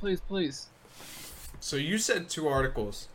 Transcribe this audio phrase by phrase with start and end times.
[0.00, 0.66] please, please.
[1.60, 3.08] So you said two articles.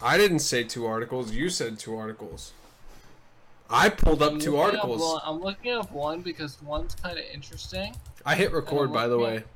[0.00, 1.32] I didn't say two articles.
[1.32, 2.52] You said two articles.
[3.70, 5.00] I pulled up I'm two up articles.
[5.02, 7.94] one- I'm looking up one because one's kind of interesting.
[8.24, 9.36] I hit record, by the way.
[9.38, 9.46] at-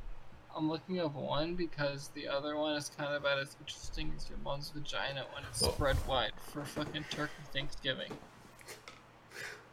[0.54, 4.28] I'm looking up one because the other one is kind of about as interesting as
[4.28, 8.12] your mom's vagina when it's spread wide for fucking turkey Thanksgiving.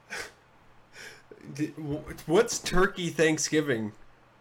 [2.28, 3.92] What's Turkey Thanksgiving?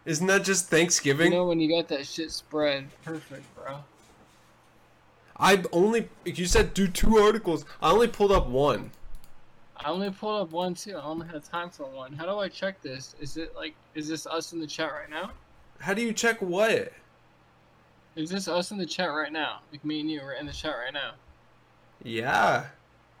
[0.05, 1.27] Isn't that just Thanksgiving?
[1.27, 1.39] You Thanksgiving?
[1.39, 3.83] know when you got that shit spread perfect, bro.
[5.37, 7.65] I only you said do two articles.
[7.81, 8.91] I only pulled up one.
[9.77, 10.97] I only pulled up one too.
[10.97, 12.11] I only had time for one.
[12.13, 13.15] How do I check this?
[13.19, 15.31] Is it like is this us in the chat right now?
[15.79, 16.91] How do you check what?
[18.15, 19.59] Is this us in the chat right now?
[19.71, 21.11] Like me and you are in the chat right now.
[22.03, 22.65] Yeah.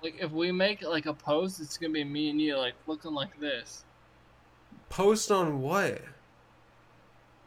[0.03, 3.13] Like if we make like a post, it's gonna be me and you like looking
[3.13, 3.85] like this.
[4.89, 6.01] Post on what?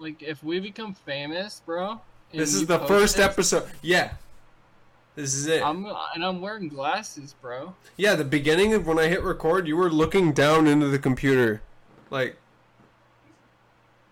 [0.02, 2.00] Like if we become famous, bro.
[2.32, 3.70] This is the first this, episode.
[3.82, 4.14] Yeah.
[5.14, 5.62] This is it.
[5.62, 7.74] I'm and I'm wearing glasses, bro.
[7.96, 11.62] Yeah, the beginning of when I hit record, you were looking down into the computer.
[12.10, 12.36] Like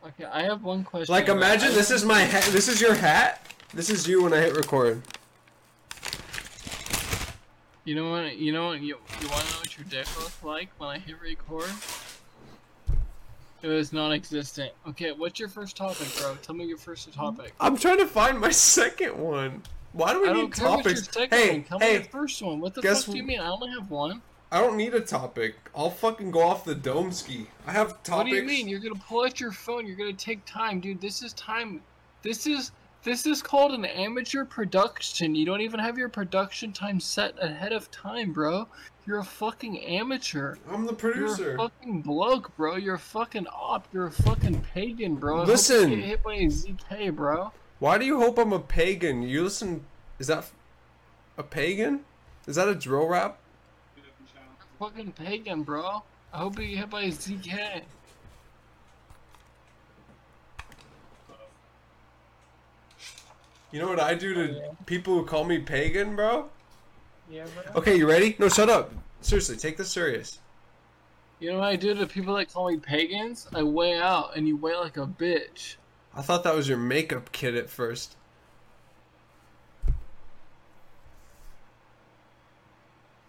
[0.06, 1.12] Okay, I have one question.
[1.12, 2.44] like imagine this is my hat.
[2.52, 3.44] This is your hat.
[3.74, 5.02] This is you when I hit record.
[7.84, 8.36] You know what?
[8.36, 8.80] You know what?
[8.80, 11.70] You you want to know what your dick looks like when I hit record?
[13.62, 14.72] It was non-existent.
[14.88, 16.36] Okay, what's your first topic, bro?
[16.42, 17.52] Tell me your first topic.
[17.60, 19.62] I'm trying to find my second one.
[19.92, 21.34] Why do we I need don't care what's your topics?
[21.34, 21.64] Hey, one.
[21.64, 22.60] Tell me hey, your first one.
[22.60, 23.40] What the fuck do you mean?
[23.40, 24.22] I only have one.
[24.52, 25.54] I don't need a topic.
[25.76, 27.46] I'll fucking go off the dome ski.
[27.66, 28.10] I have topics.
[28.10, 28.66] What do you mean?
[28.66, 29.86] You're gonna pull out your phone.
[29.86, 31.00] You're gonna take time, dude.
[31.00, 31.82] This is time.
[32.22, 35.34] This is this is called an amateur production.
[35.34, 38.68] You don't even have your production time set ahead of time, bro.
[39.06, 40.56] You're a fucking amateur.
[40.70, 41.42] I'm the producer.
[41.42, 42.76] You're a fucking bloke, bro.
[42.76, 43.88] You're a fucking op.
[43.92, 45.36] You're a fucking pagan, bro.
[45.36, 45.90] I hope Listen.
[45.90, 47.52] you get hit by a ZK, bro.
[47.78, 49.22] Why do you hope I'm a pagan?
[49.22, 49.84] You listen.
[50.18, 50.50] Is that
[51.38, 52.00] a pagan?
[52.46, 53.38] Is that a drill rap?
[54.78, 56.02] Fucking pagan, bro.
[56.32, 57.82] I hope you get hit by a ZK.
[63.72, 64.68] You know what I do to Oh, yeah.
[64.86, 66.48] people who call me pagan, bro?
[67.30, 67.80] Yeah, bro.
[67.80, 68.34] Okay, you ready?
[68.38, 68.92] No, shut up.
[69.20, 70.38] Seriously, take this serious.
[71.38, 73.46] You know what I do to people that call me pagans?
[73.54, 75.76] I weigh out, and you weigh like a bitch.
[76.14, 78.16] I thought that was your makeup kit at first.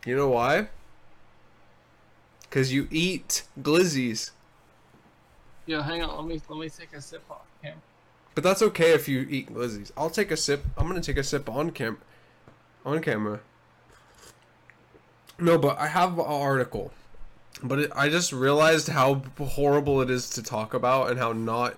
[0.05, 0.67] You know why?
[2.49, 4.31] Cause you eat glizzies.
[5.67, 6.17] Yo, hang on.
[6.17, 7.45] Let me let me take a sip off.
[8.33, 9.91] But that's okay if you eat glizzies.
[9.97, 10.63] I'll take a sip.
[10.77, 11.97] I'm gonna take a sip on cam,
[12.85, 13.41] on camera.
[15.39, 16.93] No, but I have an article,
[17.63, 21.77] but it, I just realized how horrible it is to talk about and how not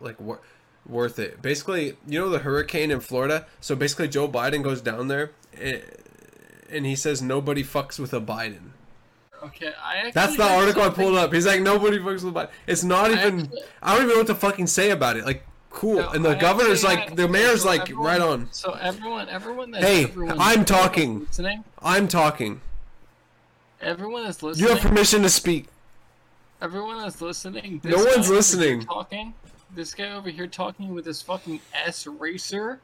[0.00, 0.40] like wor-
[0.86, 1.40] worth it.
[1.40, 3.46] Basically, you know the hurricane in Florida.
[3.60, 5.82] So basically, Joe Biden goes down there and,
[6.70, 8.70] and he says nobody fucks with a Biden.
[9.46, 11.32] Okay, I actually That's the article I pulled up.
[11.32, 12.50] He's like nobody fucks with Biden.
[12.66, 13.40] It's not I even.
[13.40, 15.24] actually- I don't even know what to fucking say about it.
[15.24, 15.96] Like, cool.
[15.96, 18.48] No, and the I governor's like, the mayor's like, everyone- right on.
[18.52, 21.20] So everyone, everyone that Hey, everyone, I'm talking.
[21.20, 22.60] Listening, I'm talking.
[23.80, 24.68] everyone that's listening.
[24.68, 25.66] You have permission to speak.
[26.62, 27.80] Everyone that's listening.
[27.84, 28.80] No one's guy over here listening.
[28.82, 29.34] Talking.
[29.74, 32.80] This guy over here talking with his fucking S racer,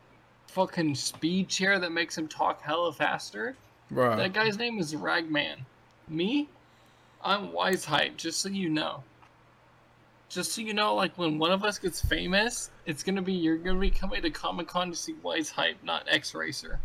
[0.49, 3.57] fucking speed chair that makes him talk hella faster.
[3.91, 4.17] Bro.
[4.17, 5.65] That guy's name is Ragman.
[6.11, 6.49] Me,
[7.23, 8.17] I'm Wise Height.
[8.17, 9.05] Just so you know.
[10.29, 13.57] Just so you know, like when one of us gets famous, it's gonna be you're
[13.57, 16.81] gonna be coming to Comic Con to see Wise Hype, not X Racer.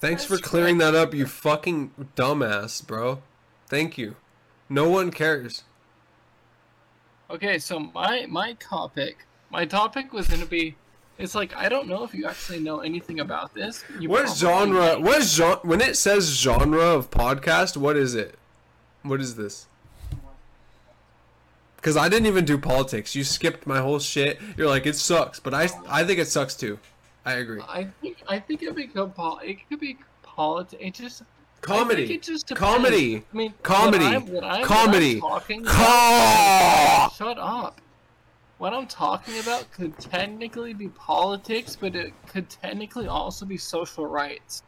[0.00, 0.92] Thanks for clearing right.
[0.92, 3.22] that up, you fucking dumbass, bro.
[3.68, 4.16] Thank you.
[4.68, 5.64] No one cares.
[7.28, 10.76] Okay, so my my topic, my topic was gonna be,
[11.18, 13.84] it's like I don't know if you actually know anything about this.
[14.00, 14.96] You What genre?
[14.96, 15.02] may.
[15.02, 15.60] What genre?
[15.62, 18.36] When it says genre of podcast, what is it?
[19.02, 19.66] What is this?
[21.76, 23.14] Because I didn't even do politics.
[23.14, 24.38] You skipped my whole shit.
[24.56, 26.78] You're like, it sucks, but I I think it sucks too.
[27.24, 27.62] I agree.
[27.66, 30.82] I think I think it could be pol- it could be politics.
[30.82, 31.24] It just I
[31.60, 32.14] Comedy.
[32.14, 32.74] it just depends.
[32.74, 33.16] Comedy.
[33.32, 34.04] I mean, Comedy.
[34.04, 35.20] What I'm, what I'm, Comedy.
[35.20, 37.80] Talking Ca- Shut up.
[38.58, 44.06] What I'm talking about could technically be politics, but it could technically also be social
[44.06, 44.62] rights.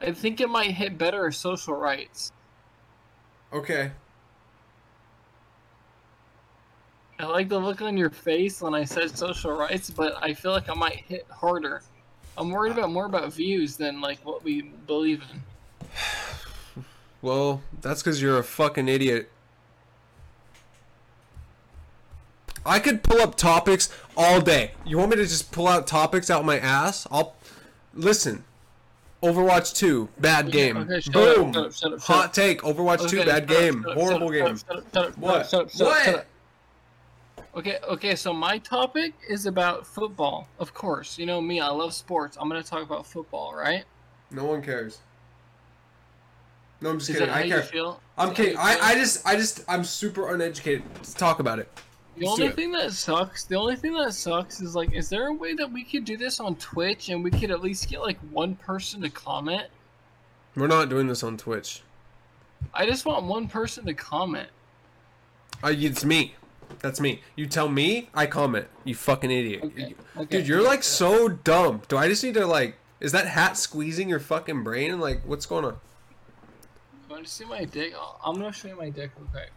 [0.00, 2.32] I think it might hit better social rights.
[3.52, 3.90] Okay.
[7.18, 10.52] I like the look on your face when I said social rights, but I feel
[10.52, 11.82] like I might hit harder.
[12.36, 15.88] I'm worried about more about views than like what we believe in.
[17.22, 19.30] Well, that's because you're a fucking idiot.
[22.64, 24.72] I could pull up topics all day.
[24.84, 27.06] You want me to just pull out topics out my ass?
[27.10, 27.34] I'll
[27.94, 28.44] listen.
[29.30, 30.76] Overwatch 2, bad Okay, game.
[30.76, 31.48] okay, Boom.
[31.56, 32.32] up, shut up, shut Hot up.
[32.32, 32.62] take.
[32.62, 33.82] Overwatch 2, bad game.
[33.94, 34.56] Horrible game.
[34.56, 35.34] Shut up, shut up, shut What?
[35.40, 36.26] up, shut up, shut up, What?
[37.56, 40.46] Okay, okay, so my topic is about football.
[40.58, 42.36] Of course, you know me, I love sports.
[42.40, 43.84] I'm gonna talk about football, right?
[44.30, 44.98] No one cares.
[46.82, 47.32] No, I'm just Is kidding.
[47.34, 47.62] I care.
[47.62, 48.00] feel?
[48.18, 48.58] I'm Is that how kidding.
[48.58, 48.78] I.
[48.90, 50.82] I just I just I'm super uneducated.
[50.96, 51.68] Let's talk about it.
[52.16, 55.34] The only thing that sucks, the only thing that sucks is like, is there a
[55.34, 58.18] way that we could do this on Twitch and we could at least get like
[58.30, 59.66] one person to comment?
[60.54, 61.82] We're not doing this on Twitch.
[62.72, 64.48] I just want one person to comment.
[65.62, 66.34] Uh, it's me.
[66.80, 67.22] That's me.
[67.36, 68.66] You tell me, I comment.
[68.84, 69.64] You fucking idiot.
[69.64, 70.38] Okay, okay.
[70.38, 71.82] Dude, you're like so dumb.
[71.88, 72.76] Do I just need to like?
[72.98, 74.98] Is that hat squeezing your fucking brain?
[74.98, 75.76] Like, what's going on?
[77.08, 77.94] You want to see my dick?
[78.24, 79.50] I'm gonna show you my dick real quick.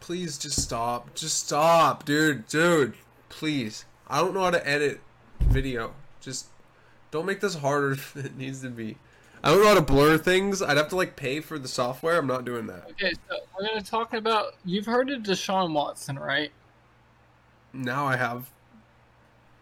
[0.00, 1.14] Please just stop.
[1.14, 2.46] Just stop, dude.
[2.48, 2.94] Dude,
[3.28, 3.84] please.
[4.08, 5.00] I don't know how to edit
[5.40, 5.94] video.
[6.20, 6.46] Just
[7.10, 8.96] don't make this harder than it needs to be.
[9.42, 10.62] I don't know how to blur things.
[10.62, 12.18] I'd have to like pay for the software.
[12.18, 12.88] I'm not doing that.
[12.90, 14.54] Okay, so we're gonna talk about.
[14.64, 16.50] You've heard of Deshaun Watson, right?
[17.72, 18.50] Now I have.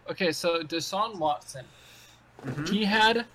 [0.09, 1.65] Okay, so Deshaun Watson,
[2.45, 2.69] Mhm.
[2.69, 3.25] he had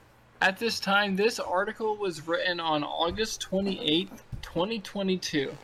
[0.40, 1.14] at this time.
[1.14, 5.56] This article was written on August twenty eighth, twenty twenty two.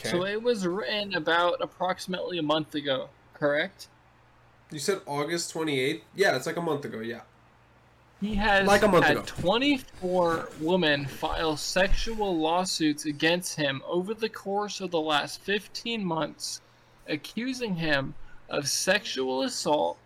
[0.00, 0.10] Okay.
[0.10, 3.88] So it was written about approximately a month ago, correct?
[4.72, 6.02] you said August 28th?
[6.14, 7.00] Yeah, it's like a month ago.
[7.00, 7.22] Yeah.
[8.20, 9.24] He has Like a month had ago.
[9.26, 16.60] 24 women file sexual lawsuits against him over the course of the last 15 months,
[17.08, 18.14] accusing him
[18.48, 19.98] of sexual assault,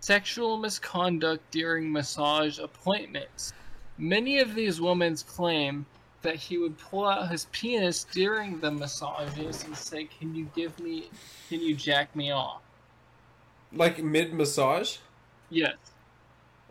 [0.00, 3.52] sexual misconduct during massage appointments.
[3.98, 5.86] Many of these women claim
[6.22, 10.78] that he would pull out his penis during the massages and say, "Can you give
[10.80, 11.10] me,
[11.48, 12.62] can you jack me off?"
[13.72, 14.98] Like mid massage?
[15.50, 15.76] Yes.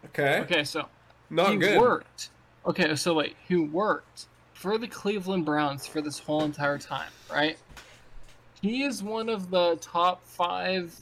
[0.05, 0.39] Okay.
[0.41, 0.87] Okay, so
[1.29, 1.79] Not he good.
[1.79, 2.29] worked.
[2.65, 7.57] Okay, so wait, who worked for the Cleveland Browns for this whole entire time, right?
[8.61, 10.95] He is one of the top five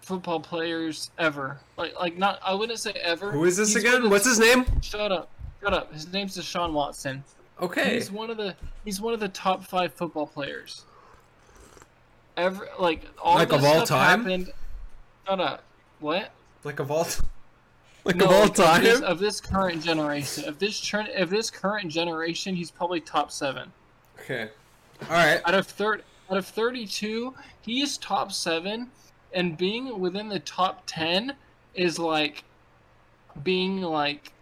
[0.00, 1.58] football players ever.
[1.76, 3.32] Like, like not I wouldn't say ever.
[3.32, 4.08] Who is this He's again?
[4.08, 4.64] What's his name?
[4.80, 5.30] Shut up,
[5.60, 5.92] shut up.
[5.92, 7.22] His name's Deshaun Watson.
[7.60, 7.94] Okay.
[7.94, 8.54] He's one of the
[8.84, 10.84] he's one of the top five football players.
[12.36, 14.20] Ever like all Like of all time?
[14.24, 14.52] Happened.
[15.26, 15.62] Shut up.
[16.00, 16.30] What?
[16.64, 17.22] Like of all t-
[18.04, 18.76] like No, of all like, time?
[18.76, 23.00] Of this, of this current generation, of this turn, of this current generation, he's probably
[23.00, 23.72] top seven.
[24.20, 24.50] Okay.
[25.02, 25.40] All right.
[25.46, 28.90] Out of third, out of thirty-two, he is top seven,
[29.32, 31.34] and being within the top ten
[31.74, 32.44] is like
[33.42, 34.32] being like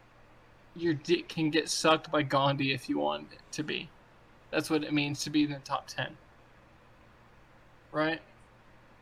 [0.76, 3.88] your dick can get sucked by Gandhi if you want it to be.
[4.50, 6.16] That's what it means to be in the top ten.
[7.92, 8.20] Right?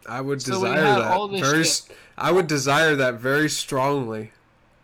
[0.08, 1.64] I would So desire that very.
[1.64, 1.96] shit.
[2.18, 4.32] I would desire that very strongly.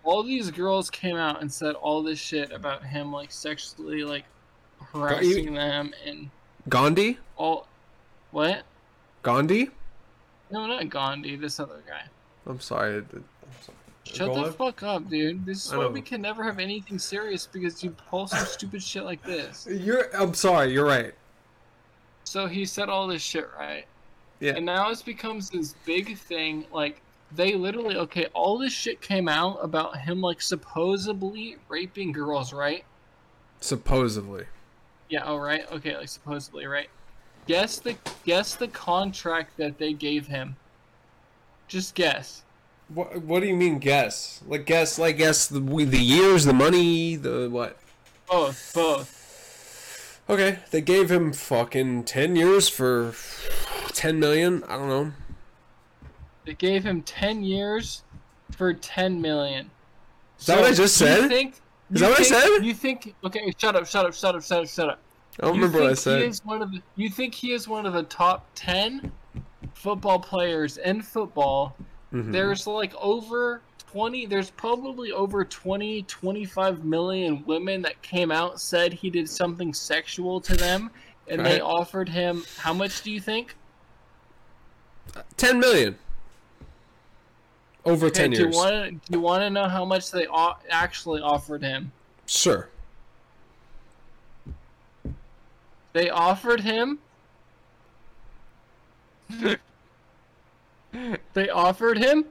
[0.05, 4.25] all these girls came out and said all this shit about him like sexually like
[4.93, 6.31] harassing them and
[6.69, 7.19] Gandhi?
[7.37, 7.67] all
[8.31, 8.63] what
[9.23, 9.71] Gandhi?
[10.51, 12.05] no not gandhi this other guy
[12.47, 12.97] I'm sorry.
[12.99, 13.25] I'm
[13.61, 13.78] sorry.
[14.15, 17.83] Shut the fuck up dude this is why we can never have anything serious because
[17.83, 20.15] you pull some stupid shit like this You're.
[20.17, 20.73] I'm sorry.
[20.73, 21.15] You're right.
[22.25, 23.87] so he said all this shit right
[24.41, 24.55] Yeah.
[24.57, 27.01] and now it becomes this big thing like
[27.33, 32.85] they literally okay all this shit came out about him like supposedly raping girls right
[33.61, 34.45] Supposedly.
[35.09, 35.65] Yeah, oh right.
[35.73, 36.89] Okay, like supposedly, right?
[37.47, 40.55] Guess the guess the contract that they gave him.
[41.67, 42.45] Just guess.
[42.89, 43.23] What?
[43.23, 43.79] What do you mean?
[43.79, 44.41] Guess?
[44.47, 44.99] Like guess?
[44.99, 47.79] Like guess the the years, the money, the what?
[48.31, 50.21] Both, both.
[50.31, 53.15] Okay, they gave him fucking ten years for
[53.93, 54.65] ten million.
[54.65, 55.13] I don't know.
[56.45, 58.05] They gave him ten years
[58.53, 59.71] for ten million.
[60.39, 61.29] Is that what I just said?
[61.29, 61.55] Think,
[61.91, 62.65] Is you that what I think- said?
[62.65, 63.15] You think?
[63.25, 64.99] Okay, shut up, shut up, shut up, shut up, shut up.
[65.41, 66.21] I don't you remember what I think said.
[66.23, 69.13] He is one of the, you think he is one of the top ten
[69.75, 71.77] football players in football?
[72.13, 72.33] Mhm.
[72.33, 73.61] There's like over
[73.91, 79.73] 20 there's probably over 20 25 million women that came out said he did something
[79.73, 80.91] sexual to them
[81.27, 83.55] and they offered him how much do you think
[85.39, 85.99] ten million.
[87.87, 88.55] Over Okay, ten do years.
[88.55, 91.91] you want to do you want to know how much they o- actually offered him
[92.27, 92.69] Sure.
[95.95, 96.99] they offered him
[101.35, 102.25] they offered him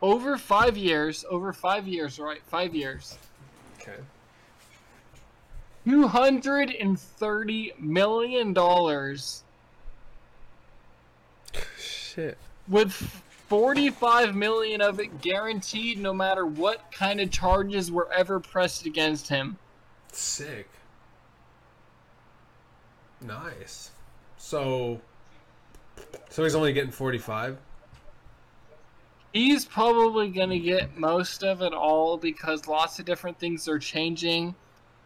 [0.00, 3.18] over 5 years over 5 years right 5 years
[3.80, 3.96] Okay.
[5.84, 9.42] 230 million dollars
[11.78, 12.36] Shit.
[12.68, 12.92] with
[13.48, 19.28] 45 million of it guaranteed no matter what kind of charges were ever pressed against
[19.28, 19.56] him.
[20.12, 20.68] Sick.
[23.22, 23.90] Nice.
[24.36, 25.00] So,
[26.30, 27.58] so he's only getting forty-five.
[29.32, 33.78] He's probably going to get most of it all because lots of different things are
[33.78, 34.54] changing.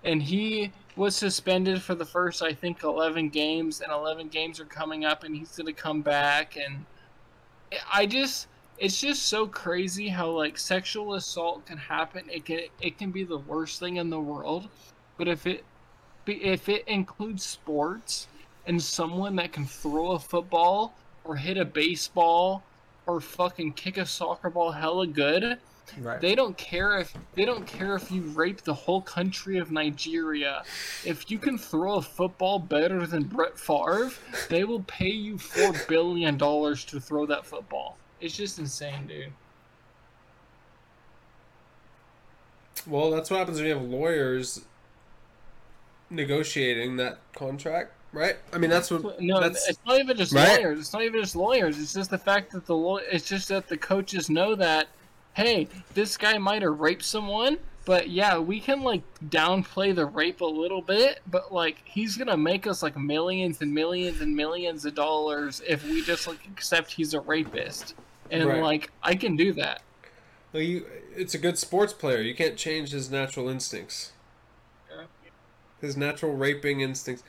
[0.04, 4.64] And he was suspended for the first, I think, 11 games, and 11 games are
[4.64, 6.56] coming up, and he's going to come back.
[6.56, 6.84] And
[7.92, 8.46] I just,
[8.78, 12.24] it's just so crazy how, like, sexual assault can happen.
[12.30, 14.68] It can, it can be the worst thing in the world.
[15.18, 15.64] But if it,
[16.26, 18.28] if it includes sports
[18.66, 22.62] and someone that can throw a football or hit a baseball
[23.06, 25.58] or fucking kick a soccer ball hella good.
[26.00, 26.20] Right.
[26.20, 30.62] They don't care if they don't care if you rape the whole country of Nigeria.
[31.04, 34.10] If you can throw a football better than Brett Favre,
[34.48, 37.98] they will pay you four billion dollars to throw that football.
[38.20, 39.32] It's just insane, dude.
[42.86, 44.62] well, that's what happens when you have lawyers
[46.10, 48.36] negotiating that contract, right?
[48.52, 49.20] I mean, that's what.
[49.20, 50.60] No, that's it's not even just right?
[50.62, 50.78] lawyers.
[50.78, 51.78] It's not even just lawyers.
[51.78, 52.96] It's just the fact that the law.
[52.98, 54.88] It's just that the coaches know that,
[55.34, 60.40] hey, this guy might have raped someone, but yeah, we can like downplay the rape
[60.40, 64.84] a little bit, but like he's gonna make us like millions and millions and millions
[64.84, 67.94] of dollars if we just like accept he's a rapist,
[68.30, 68.62] and Right.
[68.62, 69.82] like I can do that.
[70.52, 70.84] Well, you,
[71.16, 72.20] it's a good sports player.
[72.20, 74.12] You can't change his natural instincts.
[75.80, 77.24] His natural raping instincts.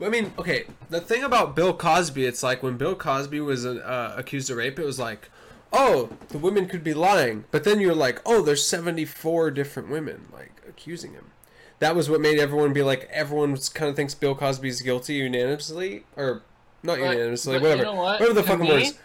[0.00, 4.14] I mean, okay, the thing about Bill Cosby, it's like when Bill Cosby was uh,
[4.16, 5.30] accused of rape, it was like,
[5.72, 7.44] oh, the women could be lying.
[7.50, 11.30] But then you're like, oh, there's 74 different women, like, accusing him.
[11.78, 16.04] That was what made everyone be like, everyone kind of thinks Bill Cosby's guilty unanimously.
[16.16, 16.42] Or,
[16.82, 17.82] not But- unanimously, but you whatever.
[17.84, 18.20] know what?
[18.20, 18.98] Whatever the To fucking me- word is.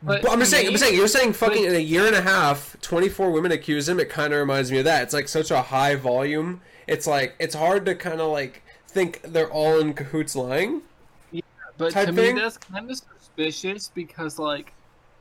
[0.00, 2.06] But, But I'm just saying, I'm just saying, you're saying fucking but- in a year
[2.06, 3.98] and a half, 24 women accuse him.
[3.98, 5.02] It kind of reminds me of that.
[5.02, 6.60] It's like such a high volume.
[6.86, 10.82] It's like, it's hard to kind of like think they're all in cahoots lying.
[11.30, 11.42] Yeah,
[11.76, 12.34] But to thing?
[12.34, 14.72] me, that's kind of suspicious because, like,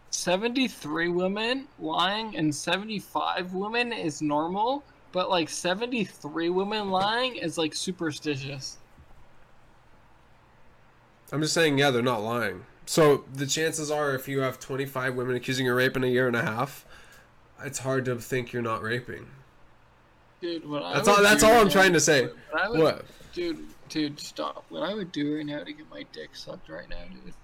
[0.09, 7.75] 73 women lying and 75 women is normal, but, like, 73 women lying is, like,
[7.75, 8.77] superstitious.
[11.31, 12.63] I'm just saying, yeah, they're not lying.
[12.85, 16.07] So the chances are, if you have 25 women accusing you of rape in a
[16.07, 16.85] year and a half,
[17.63, 19.27] it's hard to think you're not raping.
[20.39, 21.21] Dude, what I That's all.
[21.21, 22.27] That's all I'm trying to say.
[22.27, 23.05] What I would, What?
[23.37, 24.65] Dude, dude, stop.
[24.69, 27.35] What I would do right now to get my dick sucked right now, dude,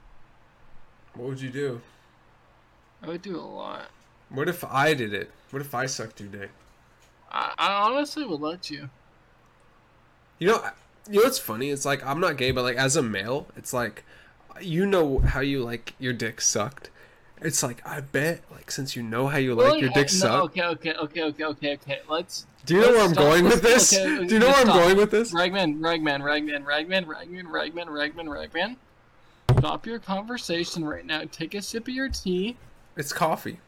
[1.13, 1.81] What would you do?
[3.03, 3.91] I would do a lot.
[4.29, 5.29] What if I did it?
[5.51, 6.49] What if I sucked your dick?
[7.31, 8.89] I, I honestly would let you.
[10.39, 10.67] You know,
[11.07, 11.69] you know what's funny?
[11.69, 14.03] It's like I'm not gay, but like as a male, it's like
[14.59, 16.89] you know how you like your dick sucked.
[17.43, 19.81] It's like I bet, like since you know how you like Really?
[19.81, 20.43] your dick no, sucked.
[20.57, 21.99] Okay, okay, okay, okay, okay, okay.
[22.07, 22.45] Let's.
[22.65, 23.93] Do you know where I'm going with this?
[23.93, 24.75] okay, Do you know where I'm stop.
[24.77, 25.33] going with this?
[25.33, 28.77] Ragman, Ragman, Ragman, Ragman, Ragman, Ragman, Ragman, Ragman.
[29.57, 31.23] Stop your conversation right now.
[31.31, 32.55] Take a sip of your tea.
[32.95, 33.59] It's coffee.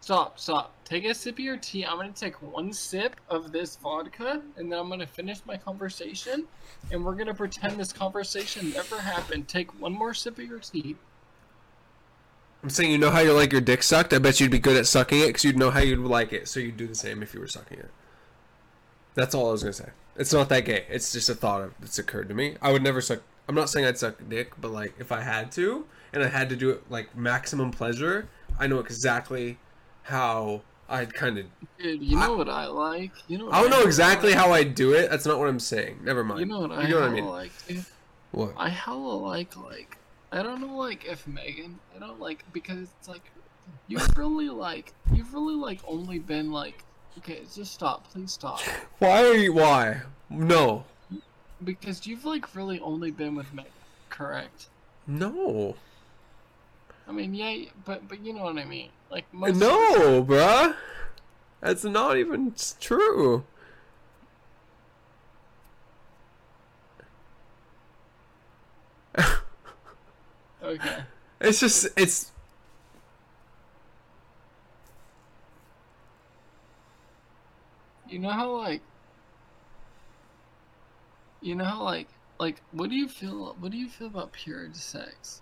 [0.00, 0.72] Stop, stop.
[0.84, 1.84] Take a sip of your tea.
[1.84, 6.44] I'm gonna take one sip of this vodka, and then I'm gonna finish my conversation,
[6.92, 9.48] and we're gonna pretend this conversation never happened.
[9.48, 10.94] Take one more sip of your tea.
[12.66, 14.12] I'm saying you know how you like your dick sucked.
[14.12, 16.48] I bet you'd be good at sucking it because you'd know how you'd like it,
[16.48, 17.90] so you'd do the same if you were sucking it.
[19.14, 19.90] That's all I was gonna say.
[20.16, 20.84] It's not that gay.
[20.90, 22.56] It's just a thought that's occurred to me.
[22.60, 23.20] I would never suck.
[23.46, 26.48] I'm not saying I'd suck dick, but like if I had to and I had
[26.48, 29.58] to do it like maximum pleasure, I know exactly
[30.02, 31.46] how I'd kind of.
[31.78, 33.12] Dude, you know what I like?
[33.28, 34.38] You know what I don't know exactly like?
[34.40, 35.08] how I'd do it.
[35.08, 36.00] That's not what I'm saying.
[36.02, 36.40] Never mind.
[36.40, 37.26] You know what I You know what I mean?
[37.26, 37.84] like, dude?
[38.32, 38.54] What?
[38.56, 39.98] I hella like like
[40.32, 43.22] I don't know like if Megan I don't like because it's like
[43.88, 46.84] you've really like you've really like only been like
[47.18, 48.60] okay just stop please stop
[48.98, 49.52] Why are you?
[49.52, 50.02] Why?
[50.30, 50.84] No.
[51.64, 53.70] because you've like really only been with Megan
[54.10, 54.66] correct
[55.06, 55.76] No.
[57.08, 60.74] I mean yeah but but you know what I mean like most No, bruh.
[61.60, 63.44] That's not even true.
[70.76, 71.02] Okay
[71.40, 72.32] It's just it's
[78.08, 78.82] you know how like
[81.40, 84.76] you know how like like what do you feel what do you feel about period
[84.76, 85.40] sex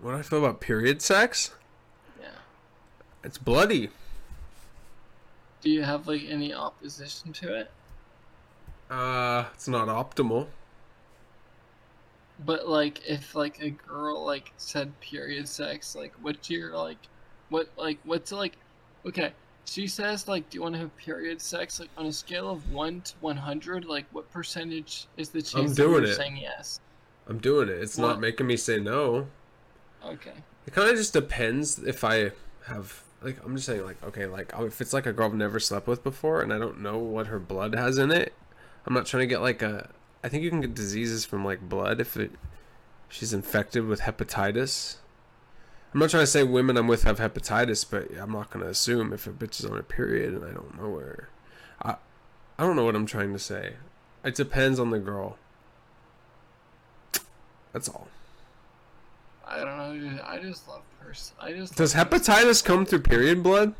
[0.00, 1.50] what do I feel about period sex?
[2.20, 2.28] yeah
[3.24, 3.90] It's bloody.
[5.60, 7.70] do you have like any opposition to it
[8.90, 10.46] Uh, it's not optimal.
[12.44, 16.98] But like, if like a girl like said period sex, like what's your like,
[17.48, 18.56] what like what's like,
[19.06, 19.32] okay,
[19.64, 21.80] she says like, do you want to have period sex?
[21.80, 25.74] Like on a scale of one to one hundred, like what percentage is the chance
[25.74, 26.14] that doing it.
[26.14, 26.80] saying yes?
[27.26, 27.78] I'm doing it.
[27.78, 29.26] It's Well- not making me say no.
[30.04, 30.32] Okay.
[30.66, 32.30] It kind of just depends if I
[32.66, 35.34] have like I'm just saying like okay like oh, if it's like a girl I've
[35.34, 38.32] never slept with before and I don't know what her blood has in it.
[38.86, 39.90] I'm not trying to get like a.
[40.22, 42.32] I think you can get diseases from like blood if it
[43.08, 44.96] she's infected with hepatitis.
[45.94, 49.12] I'm not trying to say women I'm with have hepatitis, but I'm not gonna assume
[49.12, 51.28] if a bitch is on her period and I don't know her.
[51.82, 51.96] I
[52.58, 53.74] I don't know what I'm trying to say.
[54.24, 55.38] It depends on the girl.
[57.72, 58.08] That's all.
[59.46, 60.22] I don't know.
[60.26, 61.32] I just love pers.
[61.40, 63.74] I just Does hepatitis come through period blood?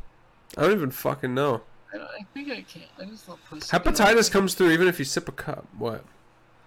[0.57, 1.61] I don't even fucking know.
[1.93, 2.85] I, don't- I think I can't.
[2.99, 3.75] I just love pussy.
[3.77, 5.65] Hepatitis comes through even if you sip a cup.
[5.77, 6.03] What?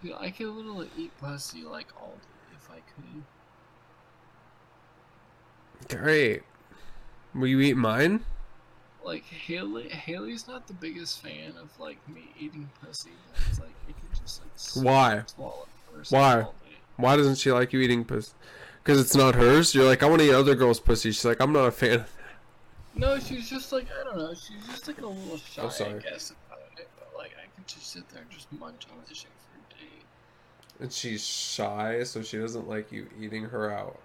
[0.02, 2.80] Dude, I could literally eat pussy like all day if I
[5.88, 5.96] could.
[5.98, 6.42] Great.
[7.34, 8.24] Will you eat mine?
[9.04, 13.10] Like Haley, Haley's not the biggest fan of like me eating pussy.
[13.32, 14.42] But it's like you can just
[14.76, 15.22] like Why?
[16.10, 16.46] Why?
[16.96, 18.32] Why doesn't she like you eating pussy?
[18.82, 19.74] Because it's not hers?
[19.74, 21.12] You're like, I want to eat other girls' pussy.
[21.12, 22.00] She's like, I'm not a fan.
[22.00, 22.08] Of that.
[22.94, 24.34] No, she's just like I don't know.
[24.34, 26.00] She's just like a little shy, I sorry.
[26.02, 26.88] guess, about it.
[26.98, 29.41] But like I could just sit there and just munch on this shit for a
[29.41, 29.41] day.
[30.82, 34.00] And she's shy, so she doesn't like you eating her out.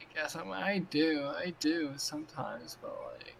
[0.00, 3.34] I guess I I do, I do sometimes, but like.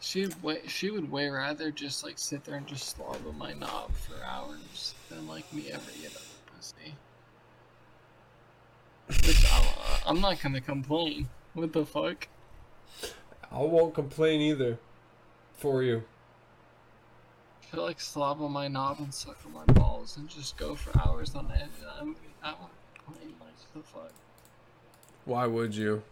[0.00, 3.92] She'd way, she would way rather just like sit there and just swallow my knob
[3.94, 6.20] for hours than like me ever eat other
[6.56, 6.96] pussy.
[9.06, 9.64] Which I'm,
[10.08, 11.28] I'm not gonna complain.
[11.54, 12.26] What the fuck?
[13.48, 14.80] I won't complain either.
[15.56, 16.02] For you.
[17.72, 20.98] She'll like slob on my knob and suck on my balls and just go for
[21.00, 21.70] hours on end.
[21.98, 22.72] I'm, I won't.
[23.40, 24.12] Like the fuck.
[25.24, 26.02] Why would you?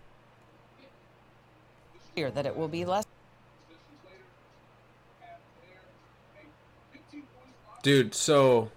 [2.15, 3.05] Fear that it will be less
[7.83, 8.71] Dude, so.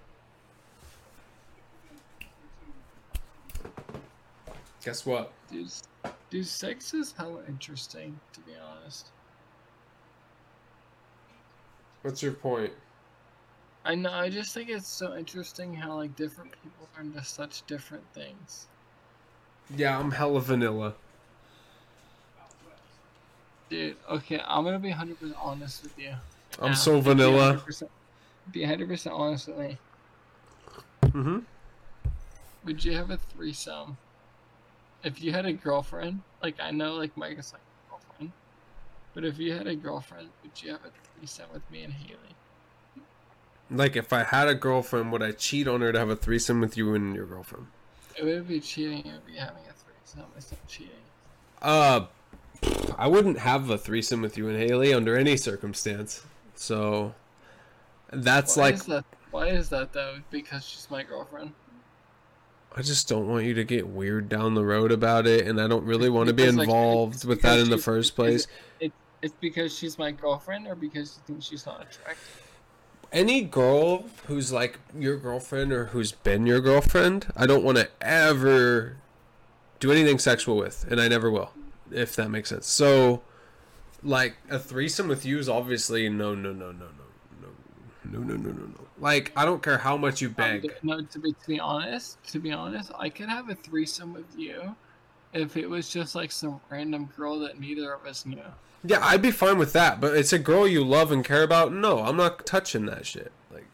[4.85, 5.31] Guess what?
[5.51, 5.69] Dude,
[6.29, 9.07] dude, sex is hella interesting, to be honest.
[12.03, 12.71] What's your point?
[13.85, 14.11] I know.
[14.11, 18.67] I just think it's so interesting how like different people are into such different things.
[19.75, 20.93] Yeah, I'm hella vanilla.
[23.69, 26.13] Dude, okay, I'm gonna be 100% honest with you.
[26.61, 27.63] I'm Now, so be vanilla.
[27.65, 27.89] 100%
[28.51, 29.77] Be 100% honest with me.
[31.03, 31.39] Mm-hmm.
[32.65, 33.97] Would you have a threesome
[35.03, 36.21] if you had a girlfriend?
[36.41, 37.61] Like I know, like Mike is like
[39.13, 42.17] but if you had a girlfriend, would you have a threesome with me and Haley?
[43.69, 46.59] Like, if I had a girlfriend, would I cheat on her to have a threesome
[46.61, 47.67] with you and your girlfriend?
[48.17, 48.99] It would be cheating.
[48.99, 50.29] It would be having a threesome.
[50.37, 50.91] It's not cheating.
[51.61, 52.05] Uh,
[52.97, 56.23] I wouldn't have a threesome with you and Haley under any circumstance.
[56.55, 57.15] So,
[58.11, 59.05] that's Why like, is that?
[59.31, 60.19] Why is that though?
[60.29, 61.53] Because she's my girlfriend.
[62.75, 65.67] I just don't want you to get weird down the road about it, and I
[65.67, 68.47] don't really want to be like, involved it's with that in the first place.
[69.23, 72.41] It's because she's my girlfriend, or because you think she's not attractive.
[73.13, 77.89] Any girl who's like your girlfriend or who's been your girlfriend, I don't want to
[78.01, 78.97] ever
[79.79, 81.51] do anything sexual with, and I never will,
[81.89, 82.67] if that makes sense.
[82.67, 83.21] So,
[84.03, 87.47] like a threesome with you is obviously no, no, no, no, no,
[88.03, 88.87] no, no, no, no, no, no.
[88.99, 90.73] Like I don't care how much you Um, beg.
[90.83, 94.37] No, to be to be honest, to be honest, I could have a threesome with
[94.37, 94.75] you,
[95.31, 98.41] if it was just like some random girl that neither of us knew.
[98.85, 101.73] Yeah, I'd be fine with that, but it's a girl you love and care about.
[101.73, 103.31] No, I'm not touching that shit.
[103.51, 103.67] Like,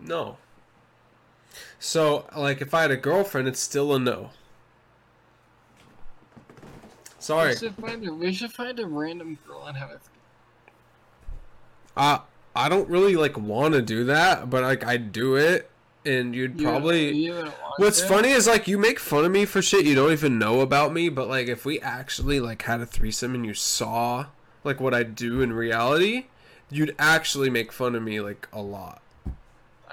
[0.00, 0.38] no.
[1.78, 4.30] So, like, if I had a girlfriend, it's still a no.
[7.18, 7.50] Sorry.
[7.50, 10.00] We should find a we should find a random girl and have a.
[11.96, 12.18] Uh,
[12.56, 15.70] I don't really like want to do that, but like I do it,
[16.04, 17.12] and you'd You- probably.
[17.12, 20.38] you What's funny is like you make fun of me for shit you don't even
[20.38, 24.26] know about me, but like if we actually like had a threesome and you saw
[24.64, 26.26] like what I do in reality,
[26.70, 29.00] you'd actually make fun of me like a lot.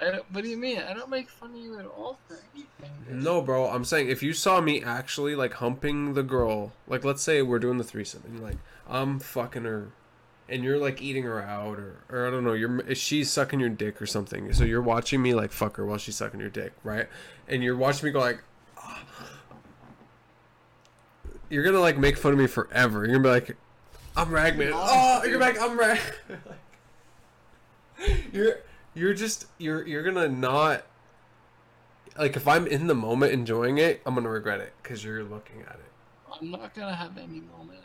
[0.01, 0.79] I don't, what do you mean?
[0.79, 2.91] I don't make fun of you at all for anything.
[3.07, 3.21] dude.
[3.21, 7.21] No, bro, I'm saying if you saw me actually like humping the girl, like let's
[7.21, 9.89] say we're doing the threesome and like I'm fucking her
[10.49, 13.69] and you're like eating her out or or I don't know, you're she's sucking your
[13.69, 14.51] dick or something.
[14.53, 17.07] So you're watching me like fuck her while she's sucking your dick, right?
[17.47, 18.43] And you're watching me go like
[18.77, 19.03] "Ah."
[21.49, 23.05] You're gonna like make fun of me forever.
[23.05, 23.57] You're gonna be like,
[24.15, 24.71] I'm Ragman.
[24.71, 25.99] Oh, you're like, I'm Rag.
[28.31, 28.57] you're
[28.93, 30.85] You're just you're you're gonna not
[32.17, 35.61] like if I'm in the moment enjoying it, I'm gonna regret it because you're looking
[35.61, 35.91] at it.
[36.39, 37.79] I'm not gonna have any moment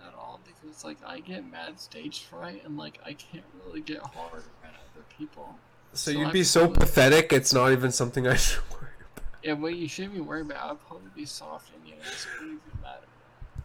[0.75, 4.33] at because like I get mad stage fright and like I can't really get hard
[4.33, 5.57] around other people.
[5.93, 7.33] So, So you'd I be so probably- pathetic.
[7.33, 9.25] It's not even something I should worry about.
[9.43, 10.65] Yeah, what you shouldn't be worried about.
[10.65, 13.07] I'll probably be soft and you know, it wouldn't even matter.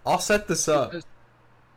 [0.05, 0.91] I'll set this up.
[0.91, 1.05] Because,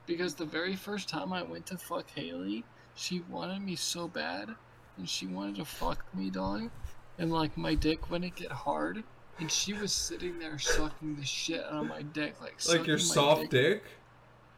[0.07, 2.64] because the very first time I went to fuck Haley,
[2.95, 4.51] she wanted me so bad,
[4.99, 6.71] and she wanted to fuck me, dog.
[7.18, 9.03] And like my dick wouldn't get hard,
[9.38, 12.77] and she was sitting there sucking the shit out of my dick, like so.
[12.79, 13.83] Like your soft dick.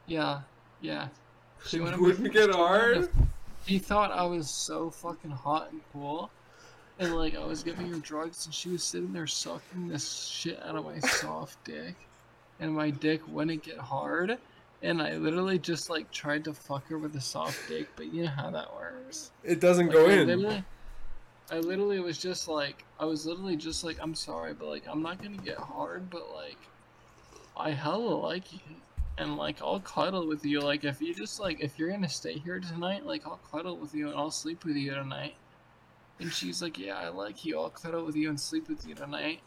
[0.07, 0.41] Yeah,
[0.85, 1.07] yeah.
[1.67, 3.03] She wouldn't me- get hard?
[3.03, 3.09] to-
[3.65, 6.29] He thought I was so fucking hot and cool.
[6.99, 10.61] And like I was giving her drugs and she was sitting there sucking this shit
[10.63, 11.95] out of my soft dick.
[12.59, 14.37] And my dick wouldn't get hard.
[14.83, 18.23] And I literally just like tried to fuck her with a soft dick, but you
[18.25, 19.31] know how that works.
[19.43, 20.27] It doesn't Like, go I in.
[20.27, 20.63] Literally,
[21.51, 25.01] I literally was just like, I was literally just like, I'm sorry, but like, I'm
[25.01, 26.57] not gonna get hard, but like,
[27.57, 28.59] I hella like you,
[29.17, 30.59] and like, I'll cuddle with you.
[30.61, 33.93] Like, if you just like, if you're gonna stay here tonight, like, I'll cuddle with
[33.93, 35.35] you and I'll sleep with you tonight.
[36.19, 37.59] And she's like, Yeah, I like you.
[37.59, 39.41] I'll cuddle with you and sleep with you tonight.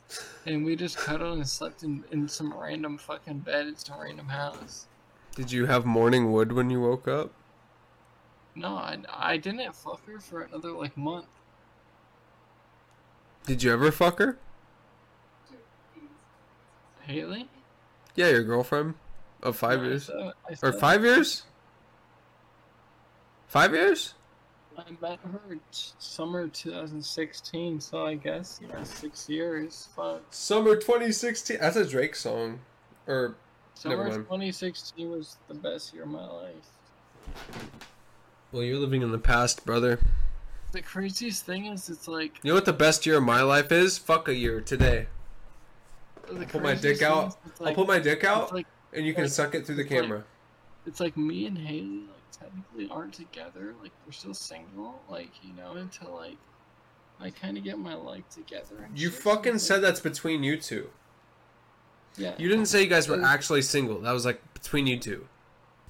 [0.47, 4.29] And we just cuddled and slept in, in some random fucking bed in some random
[4.29, 4.87] house.
[5.35, 7.33] Did you have morning wood when you woke up?
[8.55, 11.27] No, I, I didn't fuck her for another like month.
[13.47, 14.37] Did you ever fuck her?
[17.03, 17.49] Haley?
[18.15, 18.95] Yeah, your girlfriend
[19.43, 20.33] of five No, I years said-
[20.65, 21.45] I or five years?
[23.47, 24.15] Five years?
[24.77, 25.59] I met her
[25.99, 29.89] summer 2016, so I guess you know six years.
[29.97, 30.23] Fuck.
[30.31, 31.59] Summer 2016.
[31.61, 32.61] That's a Drake song.
[33.09, 33.35] Or
[33.75, 36.55] Summer 2016 was the best year of my life.
[38.53, 39.99] well, you're living in the past, brother.
[40.73, 43.73] The craziest thing is, it's like You know what the best year of my life
[43.73, 43.97] is?
[43.99, 45.07] Fuck a year today.
[46.31, 47.37] the Put my dick out.
[47.47, 49.77] it's I'll like, put my dick out, like and you can like- suck it through
[49.77, 50.25] the it's like- camera.
[50.87, 53.75] it's like me and Haley like technically aren't together.
[53.83, 55.01] Like we're still single.
[55.09, 56.37] Like you know until like
[57.21, 58.77] I kind of get my life together.
[58.85, 60.89] And You shit, fucking said that's between you two.
[62.17, 62.35] yeah.
[62.39, 64.01] You didn't say you guys were actually single.
[64.01, 65.27] That was like between you two.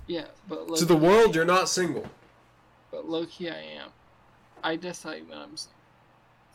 [0.06, 2.06] Yeah, but To the world, you're not single.
[2.90, 3.90] but low key I am.
[4.64, 5.74] I decide when I'm single.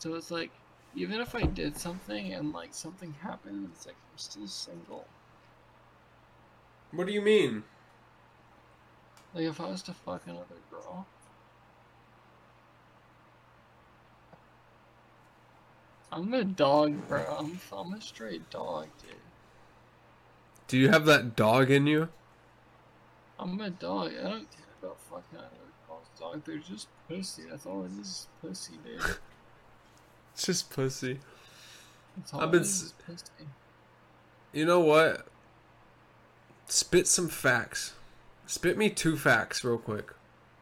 [0.00, 0.50] So it's like,
[0.96, 5.06] even if I did something and like something happened, it's like I'm still single.
[6.94, 7.64] What do you mean?
[9.34, 11.06] Like if I was to fuck another girl.
[16.12, 17.24] I'm a dog, bro.
[17.36, 19.16] I'm, I'm a straight dog, dude.
[20.68, 22.08] Do you have that dog in you?
[23.40, 24.12] I'm a dog.
[24.12, 25.48] I don't care about fucking other
[25.88, 26.42] girls, dog.
[26.44, 27.42] They're just pussy.
[27.50, 28.06] That's all it is.
[28.06, 29.00] is Pussy, dude.
[30.34, 31.20] It's just pussy.
[32.32, 33.46] I've been pussy.
[34.52, 35.28] You know what?
[36.66, 37.94] Spit some facts.
[38.46, 40.12] Spit me two facts real quick.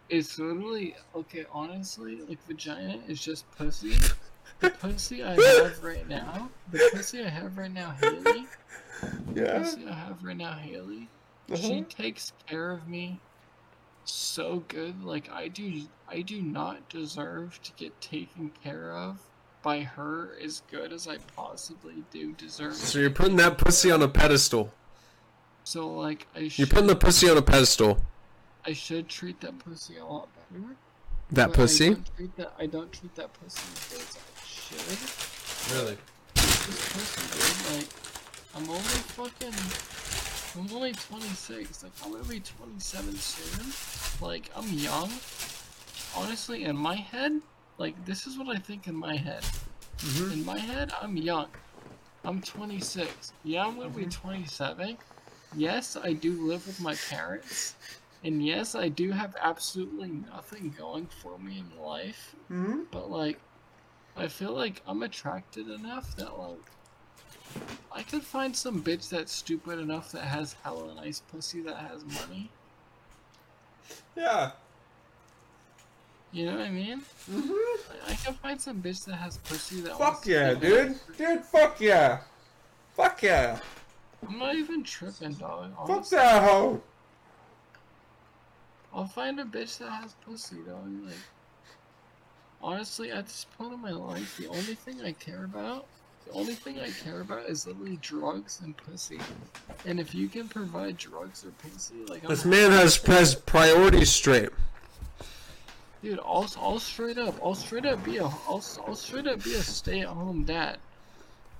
[0.09, 1.45] It's literally okay.
[1.53, 3.97] Honestly, like vagina is just pussy.
[4.61, 8.47] The pussy I have right now, the pussy I have right now, Haley.
[9.35, 9.59] Yeah.
[9.59, 11.09] The pussy I have right now, Haley.
[11.55, 11.83] She uh-huh.
[11.89, 13.21] takes care of me
[14.05, 15.03] so good.
[15.03, 19.19] Like I do, I do not deserve to get taken care of
[19.63, 22.75] by her as good as I possibly do deserve.
[22.75, 24.73] So you're putting that pussy on a pedestal.
[25.65, 27.99] So like I should, You're putting the pussy on a pedestal.
[28.65, 30.77] I should treat that pussy a lot better.
[31.33, 31.91] That but I pussy?
[31.91, 32.53] don't treat that.
[32.59, 35.75] I don't treat that pussy as good I should.
[35.75, 35.99] Really?
[36.35, 37.89] This pussy, dude, like,
[38.55, 39.55] I'm only fucking.
[40.55, 41.83] I'm only 26.
[41.83, 44.27] Like, I'm gonna be 27 soon.
[44.27, 45.11] Like, I'm young.
[46.15, 47.41] Honestly, in my head,
[47.79, 49.43] like, this is what I think in my head.
[49.99, 50.33] Mm-hmm.
[50.33, 51.49] In my head, I'm young.
[52.25, 53.33] I'm 26.
[53.45, 54.99] Yeah, I'm gonna be 27.
[55.55, 57.75] Yes, I do live with my parents.
[58.25, 62.35] And yes, I do have absolutely nothing going for me in life.
[62.51, 62.83] Mm-hmm.
[62.91, 63.41] But like,
[64.17, 66.59] I feel like I'm attracted enough that like,
[67.91, 72.05] I could find some bitch that's stupid enough that has hella nice pussy that has
[72.05, 72.51] money.
[74.17, 74.53] Yeah.
[76.33, 77.03] You know what I mean?
[77.31, 78.09] Mm-hmm.
[78.09, 79.99] Like, I can find some bitch that has pussy that.
[79.99, 80.99] Fuck wants yeah, get dude.
[81.19, 82.21] Dude, fuck yeah.
[82.95, 83.59] Fuck yeah.
[84.27, 85.73] I'm not even tripping, dog.
[85.87, 86.81] Fuck that hoe.
[88.95, 90.87] I'll find a bitch that has pussy, dog.
[91.05, 91.15] Like,
[92.63, 95.87] honestly, at this point in my life, the only thing I care about,
[96.27, 99.19] the only thing I care about is literally drugs and pussy.
[99.87, 104.11] And if you can provide drugs or pussy, like, I'm This man has has priorities
[104.11, 104.51] straight.
[106.03, 109.55] Dude, I'll, I'll straight up, I'll straight up be a, I'll, I'll straight up be
[109.55, 110.79] a stay-at-home dad.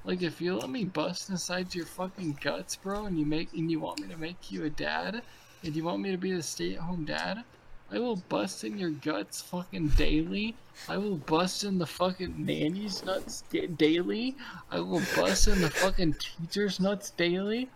[0.05, 3.71] Like, if you let me bust inside your fucking guts, bro, and you make, and
[3.71, 5.23] you want me to make you a dad,
[5.63, 7.45] and you want me to be a stay-at-home dad,
[7.93, 10.57] I will bust in your guts fucking daily.
[10.89, 14.35] I will bust in the fucking nanny's nuts da- daily.
[14.71, 17.69] I will bust in the fucking teacher's nuts daily.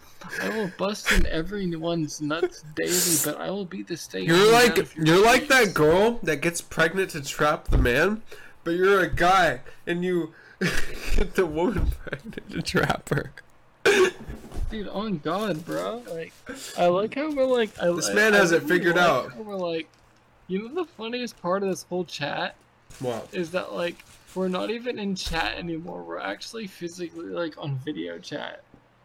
[0.43, 4.23] I will bust in everyone's nuts daily, but I will be the stay.
[4.23, 8.23] You're like you're like that girl that gets pregnant to trap the man,
[8.65, 13.33] but you're a guy and you get the woman pregnant to trap her.
[14.71, 16.03] Dude, on God, bro.
[16.11, 16.33] Like,
[16.77, 17.71] I like how we're like.
[17.81, 19.37] I, This man I has it really figured like out.
[19.37, 19.89] We're like,
[20.49, 22.57] you know, the funniest part of this whole chat
[23.01, 23.29] What?
[23.33, 26.03] is that like we're not even in chat anymore.
[26.03, 28.63] We're actually physically like on video chat.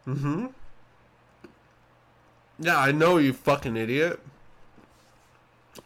[0.08, 0.48] Mm-hmm.
[2.60, 4.20] Yeah, I know you fucking idiot.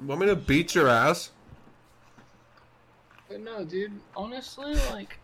[0.04, 1.32] Want me to beat your ass?
[3.30, 5.18] But no, dude, honestly, like,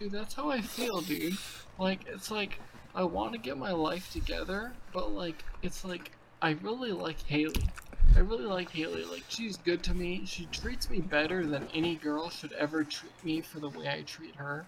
[0.00, 1.36] dude, that's how I feel, dude.
[1.78, 2.58] Like, it's like,
[2.94, 7.68] I want to get my life together, but, like, it's like, I really like Haley.
[8.16, 9.04] I really like Haley.
[9.04, 10.22] Like, she's good to me.
[10.24, 14.02] She treats me better than any girl should ever treat me for the way I
[14.02, 14.66] treat her.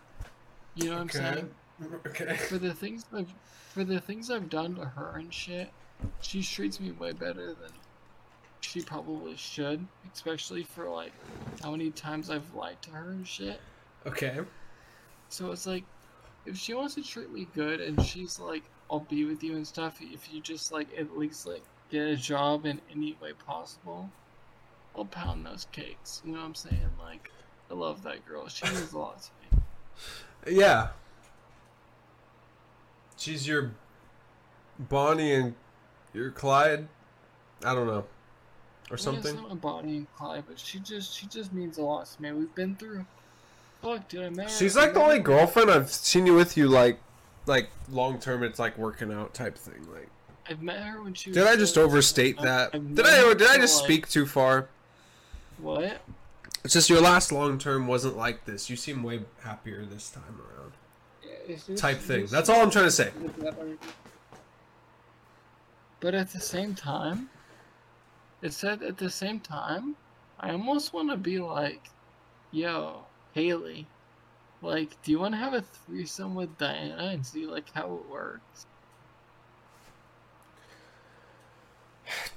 [0.74, 1.50] You know what I'm saying?
[2.06, 2.36] Okay.
[2.36, 3.32] For the things I've,
[3.70, 5.68] for the things I've done to her and shit,
[6.20, 7.72] she treats me way better than
[8.60, 11.10] she probably should, especially for like
[11.60, 13.60] how many times I've lied to her and shit.
[14.06, 14.42] Okay.
[15.32, 15.84] So it's like,
[16.44, 19.66] if she wants to treat me good and she's like, I'll be with you and
[19.66, 24.10] stuff, if you just like at least like get a job in any way possible,
[24.94, 26.20] I'll pound those cakes.
[26.22, 26.90] You know what I'm saying?
[27.00, 27.30] Like,
[27.70, 28.46] I love that girl.
[28.48, 29.62] She means a lot to me.
[30.58, 30.88] Yeah.
[33.16, 33.72] She's your
[34.78, 35.54] Bonnie and
[36.12, 36.88] your Clyde.
[37.64, 38.04] I don't know.
[38.90, 39.32] Or something.
[39.32, 42.20] It's not a Bonnie and Clyde, but she just she just means a lot to
[42.20, 42.32] me.
[42.32, 43.06] We've been through.
[43.82, 44.46] Fuck, I.
[44.46, 46.98] She's like the only girlfriend I've seen you with you like
[47.46, 49.86] like long term it's like working out type thing.
[49.92, 50.08] Like
[50.48, 51.30] I've met her when she.
[51.30, 52.72] Was Did I just overstate that?
[52.72, 54.68] Did I did I just like- speak too far?
[55.58, 56.00] What?
[56.64, 58.70] It's just your last long term wasn't like this.
[58.70, 60.72] You seem way happier this time around.
[61.48, 62.26] Yeah, Type thing.
[62.26, 63.10] That's all I'm trying to say.
[65.98, 67.30] But at the same time,
[68.42, 69.96] it said at the same time,
[70.38, 71.90] I almost want to be like,
[72.50, 73.86] yo, Haley,
[74.60, 78.10] like, do you want to have a threesome with Diana and see like how it
[78.10, 78.66] works?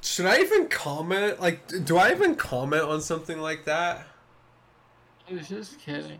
[0.01, 1.39] Should I even comment?
[1.41, 4.05] Like, do I even comment on something like that?
[5.29, 6.19] I was just kidding.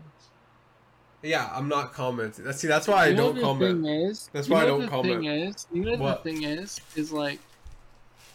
[1.22, 2.44] Yeah, I'm not commenting.
[2.44, 3.86] That's see, that's why I You know don't comment.
[3.86, 5.22] Is, That's why I don't the comment.
[5.22, 6.22] Thing is, you know What?
[6.22, 7.40] the thing is, is like,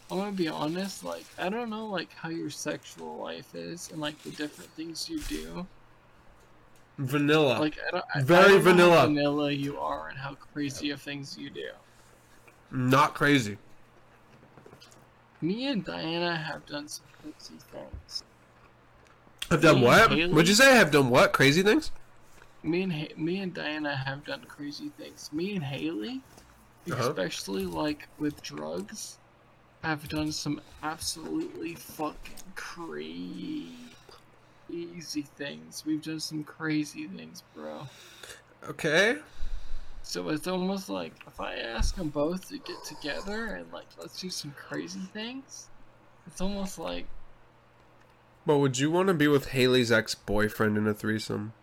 [0.10, 1.04] I'm gonna be honest.
[1.04, 5.10] Like, I don't know, like how your sexual life is and like the different things
[5.10, 5.66] you do.
[6.98, 7.60] Vanilla.
[7.60, 9.08] Like, I don't, I- I Very don't know how vanilla.
[9.08, 11.70] vanilla you are and how crazy of things you do.
[12.72, 13.58] not crazy.
[15.42, 18.24] Me and Diana have done some crazy things.
[19.50, 20.12] I've done what?
[20.12, 21.34] Haley- Would you say I have done what?
[21.34, 21.92] Crazy things?
[22.64, 25.30] Me and ha- me and Diana have done crazy things.
[25.34, 26.22] Me and Haley,
[26.92, 27.10] Uh-huh.
[27.10, 29.18] especially like with drugs,
[29.84, 33.72] have done some absolutely fucking crazy
[35.36, 35.84] things.
[35.86, 37.88] We've done some crazy things, bro.
[38.70, 39.18] Okay.
[40.04, 44.20] So it's almost like if I ask them both to get together and like let's
[44.20, 45.68] do some crazy things,
[46.28, 47.06] it's almost like
[48.46, 51.54] But would you want to be with Haley's ex boyfriend in a threesome?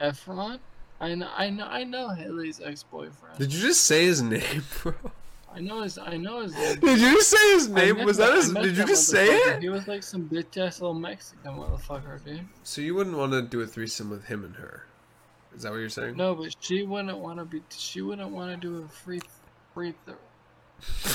[0.00, 0.60] Efron.
[1.00, 3.38] I know, I know, I know Haley's ex-boyfriend.
[3.38, 4.94] Did you just say his name, bro?
[5.56, 6.54] I know his, I know his.
[6.54, 6.80] name.
[6.80, 8.04] Did you say his name?
[8.04, 8.52] Was that his?
[8.52, 9.62] Did you just say it?
[9.62, 12.46] He was like some bitch ass little Mexican motherfucker, dude.
[12.62, 14.84] So you wouldn't want to do a threesome with him and her?
[15.54, 16.16] Is that what you're saying?
[16.16, 17.62] No, but she wouldn't want to be.
[17.70, 19.20] She wouldn't want to do a free,
[19.72, 19.94] free.
[20.04, 20.18] Th-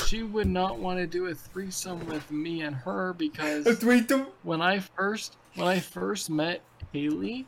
[0.08, 4.26] she would not want to do a threesome with me and her because threesome?
[4.42, 7.46] when I first, when I first met Haley,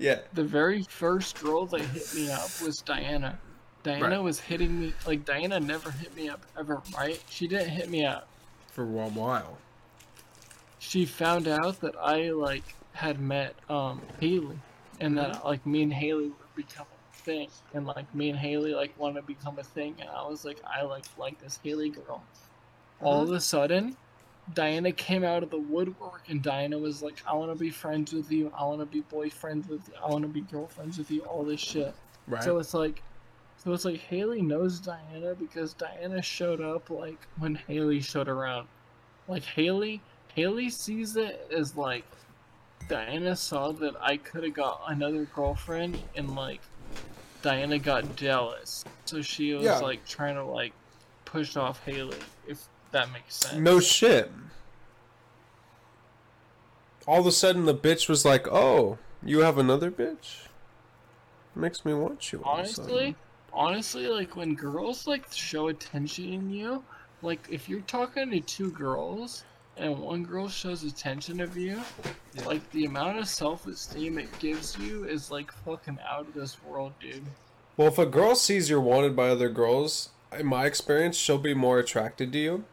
[0.00, 0.18] Yeah.
[0.34, 3.38] the very first girl that hit me up was Diana.
[3.82, 4.18] Diana Right.
[4.18, 7.22] was hitting me like Diana never hit me up ever, right?
[7.28, 8.28] She didn't hit me up.
[8.68, 9.58] For a while.
[10.78, 14.58] She found out that I like had met um Haley
[15.00, 18.74] and that like me and Haley would become a thing and like me and Haley
[18.74, 21.90] like wanted to become a thing and I was like I like like this Haley
[21.90, 22.22] girl.
[23.00, 23.96] All of a sudden,
[24.54, 28.12] Diana came out of the woodwork and Diana was like, I want to be friends
[28.12, 28.52] with you.
[28.56, 29.94] I want to be boyfriends with you.
[30.00, 31.22] I want to be girlfriends with you.
[31.22, 31.94] All this shit.
[32.28, 32.44] Right.
[32.44, 33.02] So it's like,
[33.62, 38.66] so it's like Haley knows Diana because Diana showed up like when Haley showed around.
[39.28, 40.00] Like Haley,
[40.34, 42.04] Haley sees it as like
[42.88, 46.60] Diana saw that I could have got another girlfriend and like
[47.42, 48.84] Diana got jealous.
[49.04, 49.78] So she was Yeah.
[49.78, 50.72] like trying to like
[51.24, 52.16] push off Haley,
[52.48, 53.58] if that makes sense.
[53.60, 54.30] No shit.
[57.06, 60.46] All of a sudden, the bitch was like, "Oh, you have another bitch."
[61.54, 62.42] Makes me want you.
[62.44, 63.16] all of a honestly,
[63.52, 66.82] honestly, like when girls like show attention in you,
[67.22, 69.44] like if you're talking to two girls
[69.76, 71.80] and one girl shows attention of you,
[72.34, 72.44] Yeah.
[72.46, 76.92] like the amount of self-esteem it gives you is like fucking out of this world,
[77.00, 77.24] dude.
[77.76, 81.54] Well, if a girl sees you're wanted by other girls, in my experience, she'll be
[81.54, 82.64] more attracted to you.